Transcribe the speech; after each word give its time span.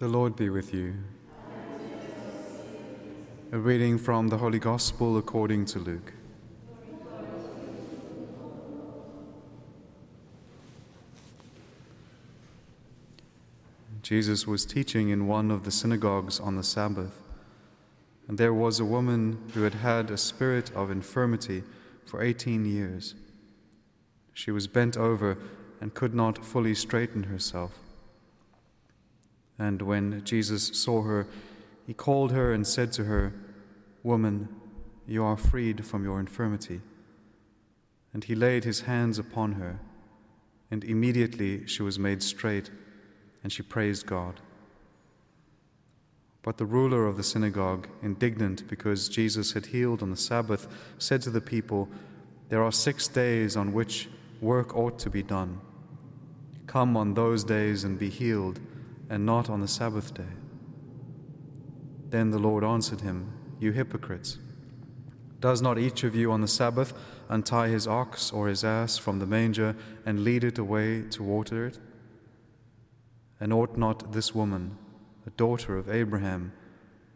The 0.00 0.08
Lord 0.08 0.34
be 0.34 0.48
with 0.48 0.72
you. 0.72 0.94
A 3.52 3.58
reading 3.58 3.98
from 3.98 4.28
the 4.28 4.38
Holy 4.38 4.58
Gospel 4.58 5.18
according 5.18 5.66
to 5.66 5.78
Luke. 5.78 6.14
Jesus 14.00 14.46
was 14.46 14.64
teaching 14.64 15.10
in 15.10 15.26
one 15.26 15.50
of 15.50 15.64
the 15.64 15.70
synagogues 15.70 16.40
on 16.40 16.56
the 16.56 16.64
Sabbath, 16.64 17.20
and 18.26 18.38
there 18.38 18.54
was 18.54 18.80
a 18.80 18.86
woman 18.86 19.50
who 19.52 19.64
had 19.64 19.74
had 19.74 20.10
a 20.10 20.16
spirit 20.16 20.72
of 20.74 20.90
infirmity 20.90 21.62
for 22.06 22.22
18 22.22 22.64
years. 22.64 23.14
She 24.32 24.50
was 24.50 24.66
bent 24.66 24.96
over 24.96 25.36
and 25.78 25.92
could 25.92 26.14
not 26.14 26.42
fully 26.42 26.74
straighten 26.74 27.24
herself. 27.24 27.89
And 29.60 29.82
when 29.82 30.24
Jesus 30.24 30.68
saw 30.72 31.02
her, 31.02 31.26
he 31.86 31.92
called 31.92 32.32
her 32.32 32.50
and 32.50 32.66
said 32.66 32.92
to 32.92 33.04
her, 33.04 33.34
Woman, 34.02 34.48
you 35.06 35.22
are 35.22 35.36
freed 35.36 35.84
from 35.84 36.02
your 36.02 36.18
infirmity. 36.18 36.80
And 38.14 38.24
he 38.24 38.34
laid 38.34 38.64
his 38.64 38.80
hands 38.82 39.18
upon 39.18 39.52
her, 39.52 39.78
and 40.70 40.82
immediately 40.82 41.66
she 41.66 41.82
was 41.82 41.98
made 41.98 42.22
straight, 42.22 42.70
and 43.42 43.52
she 43.52 43.62
praised 43.62 44.06
God. 44.06 44.40
But 46.42 46.56
the 46.56 46.64
ruler 46.64 47.06
of 47.06 47.18
the 47.18 47.22
synagogue, 47.22 47.86
indignant 48.02 48.66
because 48.66 49.10
Jesus 49.10 49.52
had 49.52 49.66
healed 49.66 50.02
on 50.02 50.10
the 50.10 50.16
Sabbath, 50.16 50.68
said 50.96 51.20
to 51.22 51.30
the 51.30 51.42
people, 51.42 51.86
There 52.48 52.62
are 52.62 52.72
six 52.72 53.06
days 53.08 53.58
on 53.58 53.74
which 53.74 54.08
work 54.40 54.74
ought 54.74 54.98
to 55.00 55.10
be 55.10 55.22
done. 55.22 55.60
Come 56.66 56.96
on 56.96 57.12
those 57.12 57.44
days 57.44 57.84
and 57.84 57.98
be 57.98 58.08
healed 58.08 58.58
and 59.10 59.26
not 59.26 59.50
on 59.50 59.60
the 59.60 59.68
Sabbath 59.68 60.14
day. 60.14 60.32
Then 62.08 62.30
the 62.30 62.38
Lord 62.38 62.62
answered 62.62 63.00
him, 63.00 63.32
You 63.58 63.72
hypocrites! 63.72 64.38
Does 65.40 65.60
not 65.60 65.78
each 65.78 66.04
of 66.04 66.14
you 66.14 66.30
on 66.30 66.42
the 66.42 66.48
Sabbath 66.48 66.94
untie 67.28 67.68
his 67.68 67.88
ox 67.88 68.30
or 68.30 68.46
his 68.46 68.62
ass 68.62 68.98
from 68.98 69.18
the 69.18 69.26
manger 69.26 69.74
and 70.06 70.22
lead 70.22 70.44
it 70.44 70.58
away 70.58 71.02
to 71.10 71.22
water 71.22 71.66
it? 71.66 71.78
And 73.40 73.52
ought 73.52 73.76
not 73.76 74.12
this 74.12 74.34
woman, 74.34 74.76
a 75.26 75.30
daughter 75.30 75.76
of 75.76 75.90
Abraham, 75.90 76.52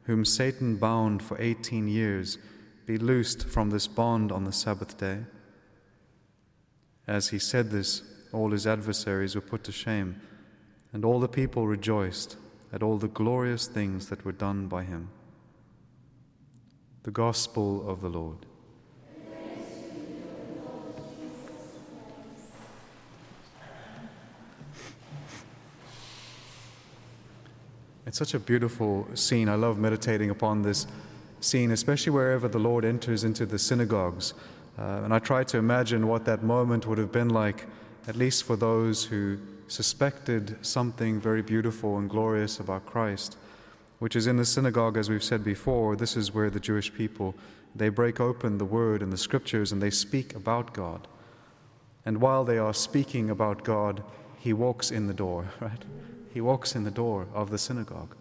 whom 0.05 0.25
Satan 0.25 0.77
bound 0.77 1.23
for 1.23 1.41
eighteen 1.41 1.87
years, 1.87 2.39
be 2.87 2.99
loosed 2.99 3.47
from 3.47 3.71
this 3.71 3.87
bond 3.87 4.33
on 4.33 4.45
the 4.45 4.53
Sabbath 4.53 4.99
day? 4.99 5.21
As 7.07 7.29
he 7.29 7.39
said 7.39 7.71
this, 7.71 8.03
all 8.33 8.51
his 8.51 8.67
adversaries 8.67 9.35
were 9.35 9.41
put 9.43 9.63
to 9.65 9.73
shame 9.73 10.21
and 10.95 11.05
all 11.05 11.19
the 11.19 11.29
people 11.29 11.67
rejoiced 11.67 12.37
at 12.73 12.81
all 12.83 12.97
the 12.97 13.09
glorious 13.09 13.67
things 13.67 14.09
that 14.09 14.25
were 14.25 14.33
done 14.33 14.69
by 14.69 14.85
him. 14.85 15.11
The 17.03 17.11
Gospel 17.11 17.87
of 17.87 18.01
the 18.01 18.09
Lord. 18.09 18.47
It's 28.07 28.19
such 28.19 28.35
a 28.35 28.39
beautiful 28.39 29.09
scene. 29.15 29.49
I 29.49 29.57
love 29.57 29.79
meditating 29.79 30.31
upon 30.31 30.63
this 30.63 30.87
scene, 31.41 31.73
especially 31.73 32.13
wherever 32.13 32.47
the 32.47 32.61
Lord 32.61 32.85
enters 32.85 33.25
into 33.25 33.47
the 33.47 33.59
synagogues. 33.59 34.35
Uh, 34.79 35.01
and 35.03 35.13
I 35.13 35.19
try 35.19 35.43
to 35.43 35.59
imagine 35.59 36.07
what 36.07 36.25
that 36.27 36.45
moment 36.45 36.87
would 36.87 36.99
have 36.99 37.11
been 37.11 37.31
like, 37.31 37.67
at 38.07 38.15
least 38.15 38.45
for 38.45 38.55
those 38.55 39.05
who 39.05 39.39
suspected 39.69 40.57
something 40.65 41.21
very 41.21 41.43
beautiful 41.43 41.99
and 41.99 42.09
glorious 42.09 42.61
about 42.61 42.87
Christ, 42.87 43.37
which 43.99 44.17
is 44.17 44.27
in 44.27 44.37
the 44.37 44.45
synagogue, 44.45 44.97
as 44.97 45.09
we've 45.09 45.25
said 45.25 45.43
before. 45.43 45.97
This 45.97 46.17
is 46.17 46.35
where 46.35 46.51
the 46.51 46.61
Jewish 46.61 46.93
people 46.93 47.35
they 47.75 47.89
break 47.89 48.21
open 48.21 48.59
the 48.59 48.65
Word 48.65 49.03
and 49.03 49.13
the 49.13 49.19
Scriptures 49.19 49.73
and 49.73 49.83
they 49.83 49.91
speak 49.91 50.35
about 50.35 50.73
God. 50.73 51.09
And 52.07 52.21
while 52.21 52.45
they 52.45 52.59
are 52.59 52.75
speaking 52.75 53.31
about 53.31 53.65
God, 53.65 54.03
He 54.39 54.53
walks 54.53 54.91
in 54.91 55.07
the 55.07 55.15
door, 55.15 55.47
right? 55.61 55.85
He 56.33 56.41
walks 56.41 56.75
in 56.75 56.85
the 56.85 56.91
door 56.91 57.27
of 57.33 57.51
the 57.51 57.59
synagogue. 57.59 58.15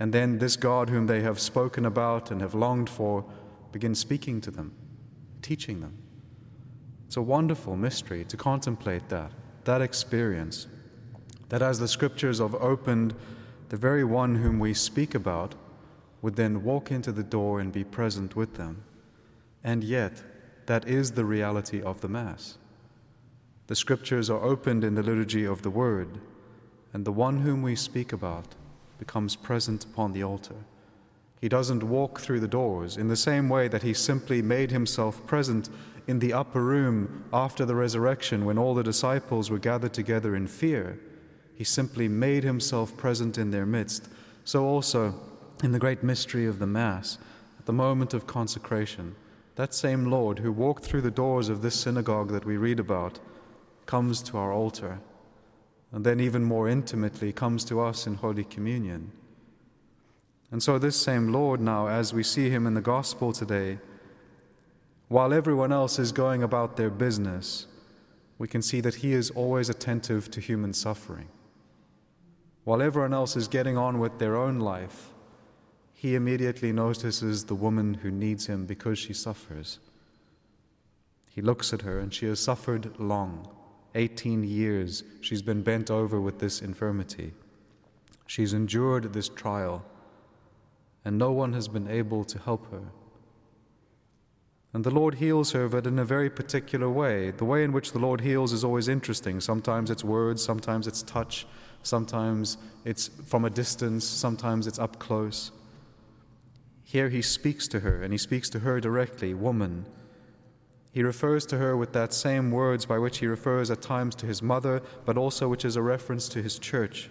And 0.00 0.12
then 0.12 0.38
this 0.38 0.56
God, 0.56 0.88
whom 0.88 1.06
they 1.06 1.20
have 1.22 1.40
spoken 1.40 1.84
about 1.84 2.30
and 2.30 2.40
have 2.40 2.54
longed 2.54 2.88
for, 2.88 3.24
begins 3.72 3.98
speaking 3.98 4.40
to 4.42 4.50
them, 4.50 4.72
teaching 5.42 5.80
them. 5.80 5.98
It's 7.06 7.16
a 7.16 7.22
wonderful 7.22 7.76
mystery 7.76 8.24
to 8.26 8.36
contemplate 8.36 9.08
that 9.08 9.32
that 9.68 9.82
experience, 9.82 10.66
that 11.50 11.60
as 11.60 11.78
the 11.78 11.86
scriptures 11.86 12.38
have 12.38 12.54
opened, 12.54 13.14
the 13.68 13.76
very 13.76 14.02
one 14.02 14.36
whom 14.36 14.58
we 14.58 14.72
speak 14.72 15.14
about 15.14 15.54
would 16.22 16.36
then 16.36 16.64
walk 16.64 16.90
into 16.90 17.12
the 17.12 17.22
door 17.22 17.60
and 17.60 17.70
be 17.70 17.84
present 17.84 18.34
with 18.34 18.54
them. 18.54 18.82
And 19.62 19.84
yet, 19.84 20.22
that 20.64 20.88
is 20.88 21.12
the 21.12 21.26
reality 21.26 21.82
of 21.82 22.00
the 22.00 22.08
Mass. 22.08 22.56
The 23.66 23.76
scriptures 23.76 24.30
are 24.30 24.42
opened 24.42 24.84
in 24.84 24.94
the 24.94 25.02
liturgy 25.02 25.44
of 25.44 25.60
the 25.60 25.76
Word, 25.84 26.18
and 26.94 27.04
the 27.04 27.12
one 27.12 27.40
whom 27.40 27.60
we 27.60 27.76
speak 27.76 28.10
about 28.10 28.54
becomes 28.98 29.36
present 29.36 29.84
upon 29.84 30.14
the 30.14 30.22
altar. 30.22 30.64
He 31.40 31.48
doesn't 31.48 31.82
walk 31.82 32.20
through 32.20 32.40
the 32.40 32.48
doors 32.48 32.96
in 32.96 33.08
the 33.08 33.16
same 33.16 33.48
way 33.48 33.68
that 33.68 33.82
he 33.82 33.94
simply 33.94 34.42
made 34.42 34.70
himself 34.70 35.24
present 35.26 35.68
in 36.06 36.18
the 36.18 36.32
upper 36.32 36.62
room 36.62 37.24
after 37.32 37.64
the 37.64 37.74
resurrection 37.74 38.44
when 38.44 38.58
all 38.58 38.74
the 38.74 38.82
disciples 38.82 39.50
were 39.50 39.58
gathered 39.58 39.92
together 39.92 40.34
in 40.34 40.46
fear. 40.46 40.98
He 41.54 41.64
simply 41.64 42.08
made 42.08 42.44
himself 42.44 42.96
present 42.96 43.38
in 43.38 43.50
their 43.50 43.66
midst. 43.66 44.08
So 44.44 44.64
also 44.64 45.14
in 45.62 45.72
the 45.72 45.78
great 45.78 46.02
mystery 46.02 46.46
of 46.46 46.58
the 46.58 46.66
Mass, 46.66 47.18
at 47.58 47.66
the 47.66 47.72
moment 47.72 48.14
of 48.14 48.26
consecration, 48.26 49.14
that 49.56 49.74
same 49.74 50.06
Lord 50.06 50.38
who 50.38 50.52
walked 50.52 50.84
through 50.84 51.02
the 51.02 51.10
doors 51.10 51.48
of 51.48 51.62
this 51.62 51.74
synagogue 51.74 52.30
that 52.30 52.44
we 52.44 52.56
read 52.56 52.80
about 52.80 53.18
comes 53.86 54.22
to 54.22 54.38
our 54.38 54.52
altar, 54.52 55.00
and 55.92 56.04
then 56.04 56.20
even 56.20 56.44
more 56.44 56.68
intimately 56.68 57.32
comes 57.32 57.64
to 57.64 57.80
us 57.80 58.06
in 58.06 58.14
Holy 58.14 58.44
Communion. 58.44 59.10
And 60.50 60.62
so, 60.62 60.78
this 60.78 60.96
same 60.96 61.32
Lord, 61.32 61.60
now, 61.60 61.88
as 61.88 62.14
we 62.14 62.22
see 62.22 62.48
him 62.48 62.66
in 62.66 62.74
the 62.74 62.80
Gospel 62.80 63.32
today, 63.32 63.78
while 65.08 65.32
everyone 65.32 65.72
else 65.72 65.98
is 65.98 66.12
going 66.12 66.42
about 66.42 66.76
their 66.76 66.90
business, 66.90 67.66
we 68.38 68.46
can 68.46 68.62
see 68.62 68.80
that 68.80 68.96
He 68.96 69.12
is 69.12 69.30
always 69.30 69.68
attentive 69.68 70.30
to 70.30 70.40
human 70.40 70.72
suffering. 70.72 71.28
While 72.64 72.82
everyone 72.82 73.14
else 73.14 73.34
is 73.34 73.48
getting 73.48 73.76
on 73.76 73.98
with 73.98 74.18
their 74.18 74.36
own 74.36 74.60
life, 74.60 75.10
He 75.94 76.14
immediately 76.14 76.72
notices 76.72 77.44
the 77.44 77.54
woman 77.54 77.94
who 77.94 78.10
needs 78.10 78.46
Him 78.46 78.66
because 78.66 78.98
she 78.98 79.14
suffers. 79.14 79.80
He 81.30 81.40
looks 81.40 81.72
at 81.72 81.82
her, 81.82 81.98
and 81.98 82.12
she 82.12 82.26
has 82.26 82.40
suffered 82.40 82.98
long 82.98 83.48
18 83.94 84.44
years. 84.44 85.02
She's 85.22 85.42
been 85.42 85.62
bent 85.62 85.90
over 85.90 86.20
with 86.20 86.38
this 86.38 86.60
infirmity. 86.60 87.32
She's 88.26 88.52
endured 88.52 89.14
this 89.14 89.30
trial, 89.30 89.84
and 91.08 91.16
no 91.16 91.32
one 91.32 91.54
has 91.54 91.68
been 91.68 91.88
able 91.88 92.22
to 92.22 92.38
help 92.38 92.70
her. 92.70 92.82
And 94.74 94.84
the 94.84 94.90
Lord 94.90 95.14
heals 95.14 95.52
her, 95.52 95.66
but 95.66 95.86
in 95.86 95.98
a 95.98 96.04
very 96.04 96.28
particular 96.28 96.90
way. 96.90 97.30
The 97.30 97.46
way 97.46 97.64
in 97.64 97.72
which 97.72 97.92
the 97.92 97.98
Lord 97.98 98.20
heals 98.20 98.52
is 98.52 98.62
always 98.62 98.88
interesting. 98.88 99.40
Sometimes 99.40 99.90
it's 99.90 100.04
words, 100.04 100.44
sometimes 100.44 100.86
it's 100.86 101.02
touch, 101.02 101.46
sometimes 101.82 102.58
it's 102.84 103.08
from 103.24 103.46
a 103.46 103.48
distance, 103.48 104.04
sometimes 104.04 104.66
it's 104.66 104.78
up 104.78 104.98
close. 104.98 105.50
Here 106.84 107.08
he 107.08 107.22
speaks 107.22 107.66
to 107.68 107.80
her, 107.80 108.02
and 108.02 108.12
he 108.12 108.18
speaks 108.18 108.50
to 108.50 108.58
her 108.58 108.78
directly 108.78 109.32
Woman. 109.32 109.86
He 110.92 111.02
refers 111.02 111.46
to 111.46 111.56
her 111.56 111.74
with 111.74 111.94
that 111.94 112.12
same 112.12 112.50
words 112.50 112.84
by 112.84 112.98
which 112.98 113.20
he 113.20 113.26
refers 113.26 113.70
at 113.70 113.80
times 113.80 114.14
to 114.16 114.26
his 114.26 114.42
mother, 114.42 114.82
but 115.06 115.16
also 115.16 115.48
which 115.48 115.64
is 115.64 115.76
a 115.76 115.80
reference 115.80 116.28
to 116.28 116.42
his 116.42 116.58
church. 116.58 117.08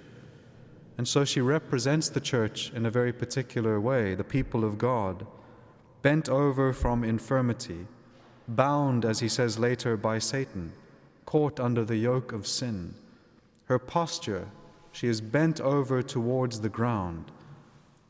And 0.98 1.08
so 1.08 1.24
she 1.24 1.42
represents 1.42 2.10
the 2.10 2.20
church 2.20 2.72
in 2.74 2.86
a 2.86 2.92
very 2.92 3.14
particular 3.14 3.80
way, 3.80 4.16
the 4.16 4.24
people 4.24 4.64
of 4.64 4.78
God 4.78 5.28
bent 6.02 6.30
over 6.30 6.74
from 6.74 7.04
infirmity, 7.04 7.86
bound, 8.48 9.06
as 9.06 9.20
he 9.20 9.28
says 9.28 9.60
later, 9.60 9.98
by 9.98 10.20
Satan, 10.20 10.72
caught 11.26 11.60
under 11.60 11.84
the 11.84 11.98
yoke 11.98 12.32
of 12.32 12.48
sin. 12.48 12.96
Her 13.66 13.78
posture, 13.78 14.48
she 14.92 15.08
is 15.08 15.22
bent 15.22 15.60
over 15.60 16.02
towards 16.02 16.62
the 16.62 16.70
ground. 16.70 17.32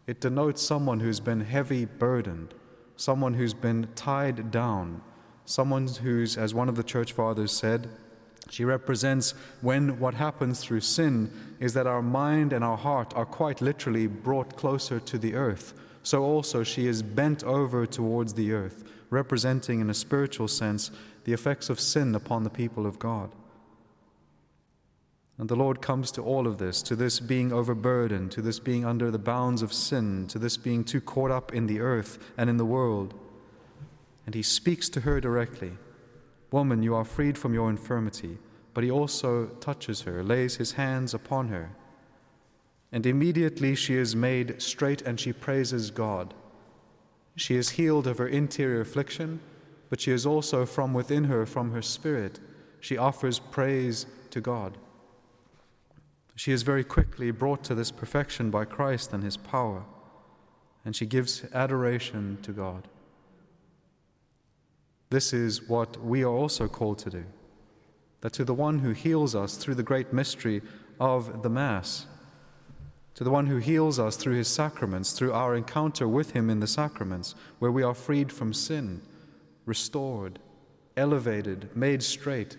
It 0.05 0.21
denotes 0.21 0.61
someone 0.61 0.99
who's 0.99 1.19
been 1.19 1.41
heavy 1.41 1.85
burdened, 1.85 2.53
someone 2.95 3.33
who's 3.33 3.53
been 3.53 3.89
tied 3.95 4.51
down, 4.51 5.01
someone 5.45 5.87
who's, 5.87 6.37
as 6.37 6.53
one 6.53 6.69
of 6.69 6.75
the 6.75 6.83
church 6.83 7.13
fathers 7.13 7.51
said, 7.51 7.89
she 8.51 8.65
represents 8.65 9.33
when 9.61 9.99
what 9.99 10.13
happens 10.13 10.59
through 10.59 10.81
sin 10.81 11.31
is 11.59 11.73
that 11.73 11.87
our 11.87 12.01
mind 12.01 12.53
and 12.53 12.63
our 12.63 12.77
heart 12.77 13.13
are 13.15 13.25
quite 13.25 13.61
literally 13.61 14.07
brought 14.07 14.55
closer 14.55 14.99
to 14.99 15.17
the 15.17 15.35
earth 15.35 15.73
so 16.07 16.23
also 16.23 16.63
she 16.63 16.87
is 16.87 17.03
bent 17.03 17.43
over 17.43 17.85
towards 17.85 18.33
the 18.33 18.53
earth, 18.53 18.85
representing 19.09 19.81
in 19.81 19.89
a 19.89 19.93
spiritual 19.93 20.47
sense 20.47 20.89
the 21.25 21.33
effects 21.33 21.69
of 21.69 21.81
sin 21.81 22.15
upon 22.15 22.45
the 22.45 22.49
people 22.49 22.85
of 22.85 22.97
God. 22.97 23.29
And 25.37 25.49
the 25.49 25.57
Lord 25.57 25.81
comes 25.81 26.09
to 26.11 26.23
all 26.23 26.47
of 26.47 26.59
this, 26.59 26.81
to 26.83 26.95
this 26.95 27.19
being 27.19 27.51
overburdened, 27.51 28.31
to 28.31 28.41
this 28.41 28.57
being 28.57 28.85
under 28.85 29.11
the 29.11 29.19
bounds 29.19 29.61
of 29.61 29.73
sin, 29.73 30.27
to 30.27 30.39
this 30.39 30.55
being 30.55 30.85
too 30.85 31.01
caught 31.01 31.29
up 31.29 31.53
in 31.53 31.67
the 31.67 31.81
earth 31.81 32.17
and 32.37 32.49
in 32.49 32.55
the 32.55 32.63
world. 32.63 33.13
And 34.25 34.33
he 34.33 34.43
speaks 34.43 34.87
to 34.87 35.01
her 35.01 35.19
directly 35.19 35.73
Woman, 36.51 36.83
you 36.83 36.95
are 36.95 37.05
freed 37.05 37.37
from 37.37 37.53
your 37.53 37.69
infirmity. 37.69 38.37
But 38.77 38.83
he 38.83 38.91
also 38.91 39.47
touches 39.59 40.01
her, 40.01 40.23
lays 40.23 40.57
his 40.57 40.73
hands 40.73 41.15
upon 41.15 41.47
her. 41.47 41.71
And 42.91 43.07
immediately 43.07 43.73
she 43.73 43.95
is 43.95 44.15
made 44.15 44.61
straight 44.61 45.01
and 45.01 45.19
she 45.19 45.33
praises 45.33 45.89
God. 45.89 46.35
She 47.35 47.55
is 47.55 47.71
healed 47.71 48.05
of 48.05 48.19
her 48.19 48.27
interior 48.27 48.81
affliction, 48.81 49.39
but 49.89 49.99
she 49.99 50.11
is 50.11 50.27
also 50.27 50.63
from 50.65 50.93
within 50.93 51.23
her, 51.23 51.47
from 51.47 51.71
her 51.71 51.81
spirit. 51.81 52.39
She 52.79 52.97
offers 52.97 53.39
praise 53.39 54.05
to 54.29 54.41
God. 54.41 54.77
She 56.35 56.51
is 56.51 56.61
very 56.61 56.83
quickly 56.83 57.31
brought 57.31 57.63
to 57.63 57.73
this 57.73 57.89
perfection 57.89 58.51
by 58.51 58.65
Christ 58.65 59.11
and 59.11 59.23
his 59.23 59.37
power, 59.37 59.85
and 60.85 60.95
she 60.95 61.07
gives 61.07 61.45
adoration 61.51 62.37
to 62.43 62.51
God. 62.51 62.87
This 65.09 65.33
is 65.33 65.67
what 65.67 66.03
we 66.03 66.23
are 66.23 66.33
also 66.33 66.67
called 66.67 66.99
to 66.99 67.09
do 67.09 67.25
that 68.21 68.33
to 68.33 68.43
the 68.43 68.53
one 68.53 68.79
who 68.79 68.91
heals 68.91 69.35
us 69.35 69.57
through 69.57 69.75
the 69.75 69.83
great 69.83 70.11
mystery 70.11 70.61
of 70.99 71.43
the 71.43 71.49
Mass, 71.49 72.07
to 73.13 73.23
the 73.23 73.29
one 73.29 73.45
who 73.45 73.57
heals 73.57 73.99
us 73.99 74.15
through 74.15 74.35
his 74.35 74.47
sacraments, 74.47 75.11
through 75.11 75.33
our 75.33 75.55
encounter 75.55 76.07
with 76.07 76.31
him 76.31 76.49
in 76.49 76.59
the 76.59 76.67
sacraments, 76.67 77.35
where 77.59 77.71
we 77.71 77.83
are 77.83 77.93
freed 77.93 78.31
from 78.31 78.53
sin, 78.53 79.01
restored, 79.65 80.39
elevated, 80.95 81.69
made 81.75 82.01
straight. 82.01 82.57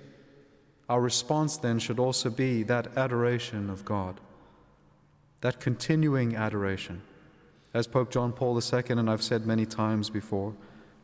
Our 0.88 1.00
response 1.00 1.56
then 1.56 1.80
should 1.80 1.98
also 1.98 2.30
be 2.30 2.62
that 2.62 2.96
adoration 2.96 3.68
of 3.68 3.84
God, 3.84 4.20
that 5.40 5.60
continuing 5.60 6.36
adoration. 6.36 7.02
As 7.74 7.86
Pope 7.86 8.10
John 8.10 8.32
Paul 8.32 8.58
II, 8.58 8.82
and 8.88 9.10
I've 9.10 9.22
said 9.22 9.44
many 9.44 9.66
times 9.66 10.08
before, 10.08 10.54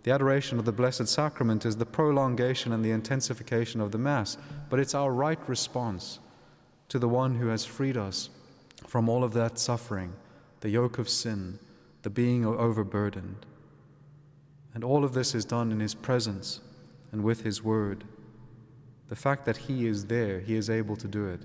the 0.04 0.12
adoration 0.12 0.58
of 0.58 0.66
the 0.66 0.72
Blessed 0.72 1.08
Sacrament 1.08 1.64
is 1.64 1.78
the 1.78 1.86
prolongation 1.86 2.72
and 2.72 2.84
the 2.84 2.90
intensification 2.90 3.80
of 3.80 3.90
the 3.90 3.98
Mass, 3.98 4.36
but 4.68 4.78
it's 4.78 4.94
our 4.94 5.10
right 5.10 5.38
response 5.48 6.18
to 6.90 6.98
the 6.98 7.08
one 7.08 7.36
who 7.36 7.48
has 7.48 7.64
freed 7.64 7.96
us 7.96 8.28
from 8.86 9.08
all 9.08 9.24
of 9.24 9.32
that 9.32 9.58
suffering, 9.58 10.12
the 10.60 10.68
yoke 10.68 10.98
of 10.98 11.08
sin, 11.08 11.58
the 12.02 12.10
being 12.10 12.44
overburdened. 12.44 13.46
And 14.74 14.84
all 14.84 15.04
of 15.04 15.14
this 15.14 15.34
is 15.34 15.46
done 15.46 15.72
in 15.72 15.80
His 15.80 15.94
presence 15.94 16.60
and 17.10 17.24
with 17.24 17.42
His 17.42 17.62
Word. 17.64 18.04
The 19.08 19.16
fact 19.16 19.46
that 19.46 19.56
He 19.56 19.86
is 19.86 20.04
there, 20.06 20.38
He 20.38 20.54
is 20.54 20.68
able 20.68 20.96
to 20.96 21.08
do 21.08 21.26
it. 21.28 21.40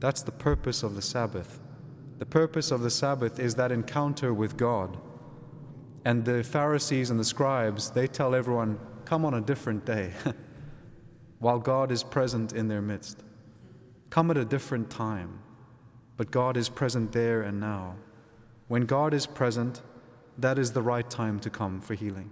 That's 0.00 0.22
the 0.22 0.30
purpose 0.30 0.82
of 0.82 0.94
the 0.94 1.02
Sabbath. 1.02 1.58
The 2.18 2.26
purpose 2.26 2.70
of 2.70 2.82
the 2.82 2.90
Sabbath 2.90 3.40
is 3.40 3.54
that 3.54 3.72
encounter 3.72 4.34
with 4.34 4.58
God 4.58 4.98
and 6.04 6.24
the 6.24 6.42
Pharisees 6.44 7.10
and 7.10 7.18
the 7.18 7.24
scribes, 7.24 7.90
they 7.90 8.06
tell 8.06 8.34
everyone, 8.34 8.78
come 9.04 9.24
on 9.24 9.34
a 9.34 9.40
different 9.40 9.84
day, 9.84 10.12
while 11.38 11.58
God 11.58 11.90
is 11.90 12.02
present 12.02 12.52
in 12.52 12.68
their 12.68 12.82
midst. 12.82 13.22
Come 14.10 14.30
at 14.30 14.36
a 14.36 14.44
different 14.44 14.90
time, 14.90 15.40
but 16.16 16.30
God 16.30 16.56
is 16.56 16.68
present 16.68 17.12
there 17.12 17.42
and 17.42 17.58
now. 17.58 17.96
When 18.68 18.86
God 18.86 19.14
is 19.14 19.26
present, 19.26 19.82
that 20.38 20.58
is 20.58 20.72
the 20.72 20.82
right 20.82 21.08
time 21.08 21.40
to 21.40 21.50
come 21.50 21.80
for 21.80 21.94
healing. 21.94 22.30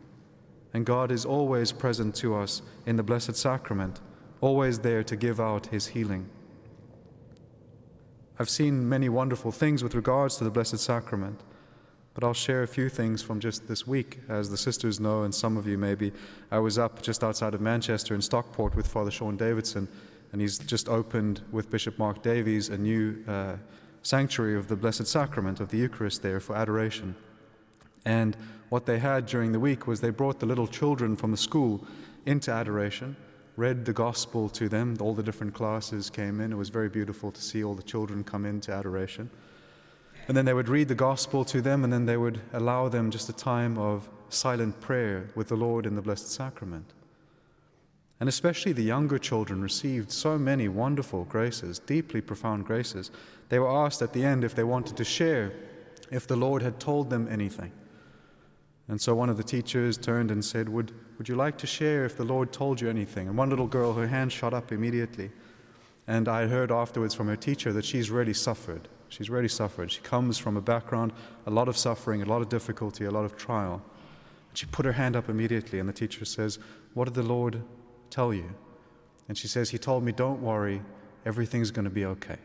And 0.75 0.87
God 0.87 1.11
is 1.11 1.25
always 1.25 1.73
present 1.73 2.15
to 2.17 2.35
us 2.35 2.63
in 2.87 2.97
the 2.97 3.03
Blessed 3.03 3.37
Sacrament, 3.37 4.01
always 4.41 4.79
there 4.79 5.03
to 5.05 5.17
give 5.17 5.41
out 5.41 5.67
His 5.67 5.89
healing. 5.89 6.29
I've 8.39 8.51
seen 8.51 8.89
many 8.89 9.09
wonderful 9.09 9.53
things 9.53 9.83
with 9.83 9.95
regards 9.95 10.37
to 10.37 10.45
the 10.45 10.51
Blessed 10.51 10.79
Sacrament. 10.79 11.43
But 12.15 12.25
I'll 12.25 12.35
share 12.35 12.63
a 12.63 12.69
few 12.69 12.89
things 12.89 13.23
from 13.23 13.41
just 13.41 13.69
this 13.69 13.87
week. 13.87 14.21
As 14.29 14.51
the 14.51 14.57
sisters 14.57 15.01
know, 15.01 15.23
and 15.23 15.35
some 15.35 15.57
of 15.57 15.67
you 15.67 15.79
maybe, 15.79 16.13
I 16.51 16.59
was 16.59 16.79
up 16.79 17.03
just 17.03 17.25
outside 17.25 17.55
of 17.55 17.61
Manchester 17.61 18.15
in 18.15 18.21
Stockport 18.21 18.75
with 18.75 18.87
Father 18.87 19.11
Sean 19.11 19.37
Davidson, 19.37 19.89
and 20.33 20.41
he's 20.41 20.59
just 20.59 20.89
opened 20.89 21.41
with 21.51 21.71
Bishop 21.71 21.99
Mark 21.99 22.23
Davies 22.23 22.69
a 22.69 22.77
new 22.77 23.23
uh, 23.27 23.57
sanctuary 24.03 24.57
of 24.57 24.69
the 24.69 24.77
Blessed 24.77 25.07
Sacrament 25.07 25.61
of 25.61 25.71
the 25.71 25.79
Eucharist 25.79 26.23
there 26.23 26.41
for 26.41 26.55
adoration. 26.55 27.15
And 28.05 28.37
what 28.69 28.87
they 28.87 28.99
had 28.99 29.27
during 29.27 29.53
the 29.53 29.61
week 29.61 29.87
was 29.87 30.01
they 30.01 30.11
brought 30.11 30.41
the 30.41 30.47
little 30.47 30.67
children 30.67 31.17
from 31.17 31.31
the 31.31 31.37
school 31.37 31.87
into 32.27 32.51
adoration, 32.51 33.17
read 33.57 33.85
the 33.85 33.93
gospel 33.93 34.49
to 34.51 34.69
them. 34.69 34.97
All 35.01 35.15
the 35.15 35.23
different 35.23 35.55
classes 35.55 36.11
came 36.11 36.41
in. 36.41 36.53
It 36.53 36.57
was 36.57 36.69
very 36.69 36.89
beautiful 36.89 37.31
to 37.31 37.41
see 37.41 37.63
all 37.63 37.75
the 37.75 37.83
children 37.83 38.25
come 38.25 38.45
into 38.45 38.73
adoration. 38.73 39.31
And 40.29 40.37
then 40.37 40.45
they 40.45 40.55
would 40.55 40.69
read 40.69 40.89
the 40.89 40.95
gospel 40.95 41.45
to 41.47 41.61
them, 41.61 41.85
and 41.85 41.93
then 41.93 42.07
they 42.07 42.17
would 42.17 42.41
allow 42.53 42.89
them 42.89 43.11
just 43.11 43.29
a 43.29 43.33
time 43.33 43.77
of 43.77 44.09
silent 44.29 44.81
prayer 44.81 45.29
with 45.35 45.49
the 45.49 45.57
Lord 45.57 45.87
in 45.87 45.95
the 45.95 46.03
Blessed 46.03 46.31
Sacrament. 46.31 46.93
And 48.21 48.29
especially 48.29 48.73
the 48.73 48.83
younger 48.83 49.19
children 49.19 49.63
received 49.63 50.13
so 50.13 50.39
many 50.39 50.69
wonderful 50.69 51.25
graces, 51.25 51.81
deeply 51.81 52.21
profound 52.21 52.65
graces. 52.65 53.11
They 53.49 53.59
were 53.59 53.69
asked 53.69 54.01
at 54.01 54.13
the 54.13 54.25
end 54.25 54.45
if 54.45 54.55
they 54.55 54.63
wanted 54.63 54.97
to 54.97 55.05
share, 55.05 55.53
if 56.11 56.29
the 56.29 56.37
Lord 56.37 56.63
had 56.63 56.79
told 56.79 57.11
them 57.11 57.27
anything. 57.29 57.73
And 58.89 59.01
so 59.01 59.15
one 59.15 59.29
of 59.29 59.37
the 59.37 59.43
teachers 59.43 59.99
turned 59.99 60.31
and 60.31 60.45
said, 60.45 60.69
Would, 60.69 60.93
would 61.19 61.29
you 61.29 61.35
like 61.35 61.59
to 61.59 61.67
share 61.67 62.05
if 62.05 62.17
the 62.17 62.25
Lord 62.25 62.53
told 62.53 62.81
you 62.81 62.89
anything? 62.89 63.27
And 63.27 63.37
one 63.37 63.51
little 63.51 63.67
girl, 63.67 63.93
her 63.95 64.07
hand 64.07 64.33
shot 64.33 64.55
up 64.55 64.71
immediately. 64.71 65.31
And 66.07 66.29
I 66.29 66.47
heard 66.47 66.71
afterwards 66.71 67.15
from 67.15 67.29
her 67.29 67.37
teacher 67.37 67.73
that 67.73 67.85
she's 67.85 68.11
really 68.11 68.35
suffered. 68.35 68.89
She's 69.13 69.29
really 69.29 69.49
suffered. 69.49 69.93
She 69.93 70.01
comes 70.01 70.39
from 70.39 70.57
a 70.57 70.63
background, 70.63 71.13
a 71.47 71.51
lot 71.51 71.69
of 71.69 71.77
suffering, 71.77 72.23
a 72.23 72.25
lot 72.25 72.41
of 72.41 72.49
difficulty, 72.49 73.05
a 73.05 73.11
lot 73.11 73.27
of 73.27 73.37
trial. 73.37 73.83
And 74.49 74.57
she 74.57 74.65
put 74.65 74.87
her 74.87 74.93
hand 74.93 75.17
up 75.17 75.29
immediately, 75.29 75.79
and 75.79 75.87
the 75.87 75.93
teacher 75.93 76.25
says, 76.25 76.59
What 76.95 77.05
did 77.05 77.13
the 77.13 77.23
Lord 77.23 77.63
tell 78.09 78.33
you? 78.33 78.55
And 79.29 79.37
she 79.37 79.49
says, 79.49 79.69
He 79.69 79.77
told 79.77 80.03
me, 80.03 80.13
Don't 80.13 80.41
worry, 80.41 80.81
everything's 81.27 81.71
going 81.71 81.85
to 81.85 81.91
be 81.91 82.07
okay. 82.07 82.39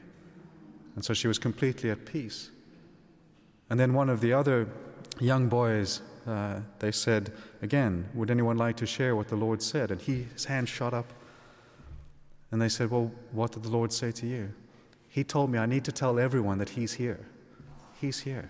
And 0.95 1.05
so 1.05 1.13
she 1.13 1.29
was 1.29 1.39
completely 1.39 1.89
at 1.89 2.05
peace. 2.05 2.51
And 3.69 3.79
then 3.79 3.93
one 3.93 4.09
of 4.09 4.19
the 4.19 4.33
other 4.33 4.67
young 5.21 5.47
boys, 5.47 6.01
uh, 6.27 6.59
they 6.79 6.91
said, 6.91 7.31
Again, 7.61 8.09
would 8.13 8.29
anyone 8.29 8.57
like 8.57 8.75
to 8.77 8.85
share 8.85 9.15
what 9.15 9.29
the 9.29 9.37
Lord 9.37 9.61
said? 9.61 9.89
And 9.89 10.01
he, 10.01 10.23
his 10.33 10.43
hand 10.43 10.67
shot 10.67 10.93
up. 10.93 11.13
And 12.51 12.61
they 12.61 12.67
said, 12.67 12.91
Well, 12.91 13.09
what 13.31 13.53
did 13.53 13.63
the 13.63 13.69
Lord 13.69 13.93
say 13.93 14.11
to 14.11 14.27
you? 14.27 14.53
He 15.09 15.23
told 15.23 15.49
me 15.49 15.57
I 15.57 15.65
need 15.65 15.85
to 15.85 15.91
tell 15.91 16.19
everyone 16.19 16.57
that 16.59 16.69
He's 16.69 16.93
here. 16.93 17.25
He's 17.99 18.19
here. 18.19 18.49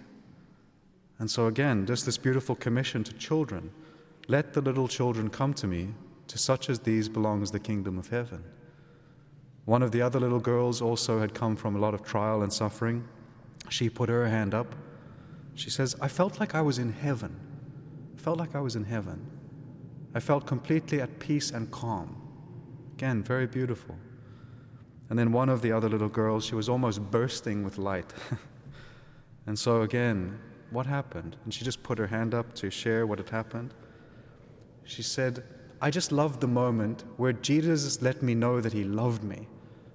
And 1.20 1.32
so, 1.32 1.48
again, 1.48 1.86
just 1.86 2.06
this 2.06 2.18
beautiful 2.18 2.56
commission 2.56 3.04
to 3.04 3.14
children 3.14 3.72
let 4.28 4.54
the 4.54 4.62
little 4.62 4.88
children 4.88 5.30
come 5.30 5.54
to 5.54 5.68
me, 5.68 5.94
to 6.28 6.38
such 6.38 6.70
as 6.70 6.80
these 6.80 7.08
belongs 7.08 7.52
the 7.52 7.60
kingdom 7.60 7.98
of 7.98 8.10
heaven. 8.10 8.44
One 9.64 9.82
of 9.82 9.92
the 9.92 10.02
other 10.02 10.20
little 10.20 10.40
girls 10.40 10.82
also 10.82 11.20
had 11.20 11.34
come 11.34 11.56
from 11.56 11.76
a 11.76 11.80
lot 11.80 11.94
of 11.94 12.04
trial 12.04 12.42
and 12.42 12.52
suffering. 12.52 13.08
She 13.70 13.90
put 13.90 14.10
her 14.10 14.28
hand 14.28 14.54
up. 14.54 14.76
She 15.56 15.70
says, 15.70 15.96
I 16.02 16.08
felt 16.08 16.40
like 16.40 16.56
I 16.56 16.62
was 16.62 16.78
in 16.78 16.92
heaven. 16.92 17.40
I 18.18 18.22
felt 18.22 18.38
like 18.38 18.56
I 18.56 18.60
was 18.60 18.76
in 18.76 18.84
heaven. 18.84 19.26
I 20.14 20.20
felt 20.20 20.46
completely 20.46 21.02
at 21.02 21.20
peace 21.20 21.52
and 21.52 21.72
calm. 21.72 22.22
Again, 22.96 23.24
very 23.24 23.48
beautiful. 23.48 23.96
And 25.10 25.18
then 25.18 25.32
one 25.32 25.50
of 25.50 25.62
the 25.62 25.72
other 25.72 25.90
little 25.90 26.10
girls, 26.10 26.46
she 26.46 26.56
was 26.56 26.68
almost 26.68 27.02
bursting 27.12 27.64
with 27.64 27.78
light. 27.78 28.14
and 29.48 29.58
so 29.58 29.82
again, 29.82 30.40
what 30.72 30.86
happened? 30.86 31.38
And 31.46 31.54
she 31.54 31.64
just 31.64 31.82
put 31.84 31.98
her 31.98 32.08
hand 32.08 32.34
up 32.34 32.54
to 32.56 32.70
share 32.70 33.08
what 33.08 33.20
had 33.20 33.30
happened. 33.30 33.74
She 34.84 35.02
said, 35.02 35.44
I 35.82 35.92
just 35.92 36.12
loved 36.12 36.42
the 36.42 36.48
moment 36.48 37.04
where 37.18 37.34
Jesus 37.34 38.02
let 38.02 38.22
me 38.22 38.34
know 38.34 38.60
that 38.62 38.74
he 38.74 38.84
loved 38.84 39.24
me. 39.24 39.48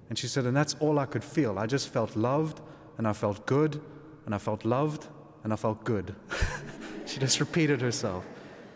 And 0.09 0.17
she 0.17 0.27
said, 0.27 0.45
and 0.45 0.55
that's 0.55 0.75
all 0.79 0.99
I 0.99 1.05
could 1.05 1.23
feel. 1.23 1.59
I 1.59 1.65
just 1.65 1.89
felt 1.89 2.15
loved, 2.15 2.61
and 2.97 3.07
I 3.07 3.13
felt 3.13 3.45
good, 3.45 3.81
and 4.25 4.33
I 4.33 4.37
felt 4.37 4.65
loved, 4.65 5.07
and 5.43 5.51
I 5.51 5.55
felt 5.55 5.83
good. 5.83 6.15
she 7.05 7.19
just 7.19 7.39
repeated 7.39 7.81
herself, 7.81 8.25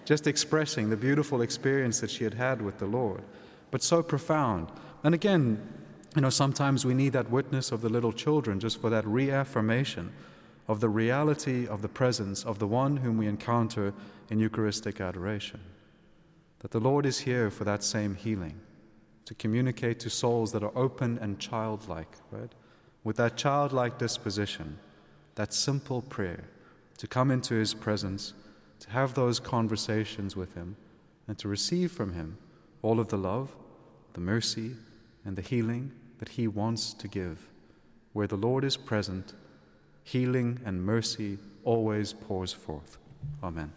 just 0.06 0.28
expressing 0.28 0.90
the 0.90 0.98
beautiful 0.98 1.42
experience 1.42 2.00
that 2.02 2.10
she 2.10 2.24
had 2.24 2.34
had 2.34 2.62
with 2.62 2.78
the 2.78 2.86
Lord, 2.86 3.24
but 3.72 3.84
so 3.84 4.02
profound. 4.04 4.72
And 5.04 5.14
again, 5.14 5.62
you 6.18 6.22
know, 6.22 6.32
sometimes 6.32 6.84
we 6.84 6.96
need 6.96 7.14
that 7.14 7.30
witness 7.30 7.72
of 7.72 7.82
the 7.82 7.90
little 7.90 8.12
children 8.12 8.60
just 8.60 8.82
for 8.82 8.90
that 8.90 9.06
reaffirmation 9.06 10.12
of 10.68 10.80
the 10.80 10.90
reality 10.90 11.68
of 11.68 11.84
the 11.84 11.88
presence 11.88 12.44
of 12.44 12.58
the 12.58 12.66
one 12.66 12.98
whom 12.98 13.20
we 13.20 13.28
encounter 13.28 13.94
in 14.32 14.40
Eucharistic 14.40 15.00
adoration. 15.00 15.60
That 16.60 16.72
the 16.72 16.80
Lord 16.80 17.06
is 17.06 17.20
here 17.20 17.52
for 17.52 17.66
that 17.66 17.84
same 17.84 18.16
healing, 18.16 18.60
to 19.26 19.36
communicate 19.36 20.00
to 20.00 20.10
souls 20.10 20.52
that 20.54 20.64
are 20.64 20.76
open 20.76 21.20
and 21.22 21.38
childlike, 21.38 22.18
right? 22.32 22.52
With 23.04 23.18
that 23.18 23.38
childlike 23.38 24.00
disposition, 24.00 24.80
that 25.36 25.54
simple 25.54 26.02
prayer, 26.02 26.46
to 26.98 27.06
come 27.06 27.30
into 27.30 27.54
His 27.54 27.76
presence, 27.76 28.34
to 28.80 28.90
have 28.90 29.14
those 29.14 29.40
conversations 29.40 30.36
with 30.36 30.56
Him, 30.56 30.78
and 31.28 31.38
to 31.38 31.48
receive 31.48 31.92
from 31.92 32.14
Him 32.14 32.40
all 32.82 33.00
of 33.00 33.10
the 33.10 33.20
love, 33.20 33.56
the 34.14 34.20
mercy, 34.20 34.72
and 35.24 35.36
the 35.36 35.44
healing 35.44 35.92
that 36.20 36.30
He 36.30 36.48
wants 36.48 36.94
to 36.94 37.08
give. 37.08 37.48
where 38.14 38.28
the 38.28 38.36
Lord 38.36 38.64
is 38.64 38.78
present, 38.78 39.34
healing 40.04 40.60
and 40.66 40.84
mercy 40.84 41.38
always 41.64 42.14
pours 42.14 42.52
forth. 42.52 42.98
Amen. 43.44 43.72